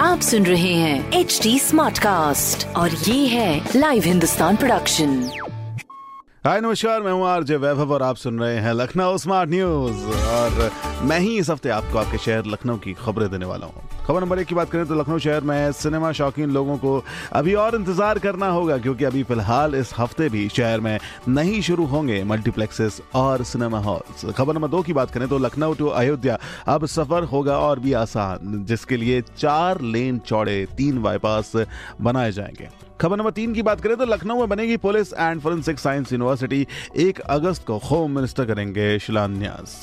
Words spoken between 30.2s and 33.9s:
चौड़े, तीन बाईपास बनाए जाएँगे। खबर नंबर तीन की बात